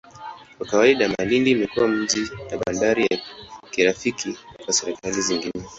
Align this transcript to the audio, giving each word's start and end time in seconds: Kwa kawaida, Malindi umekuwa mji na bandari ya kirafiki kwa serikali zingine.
Kwa 0.57 0.67
kawaida, 0.67 1.09
Malindi 1.09 1.55
umekuwa 1.55 1.87
mji 1.87 2.21
na 2.51 2.57
bandari 2.65 3.05
ya 3.11 3.19
kirafiki 3.71 4.37
kwa 4.65 4.73
serikali 4.73 5.21
zingine. 5.21 5.65